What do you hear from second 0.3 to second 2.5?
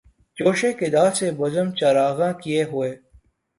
جوشِ قدح سے بزمِ چراغاں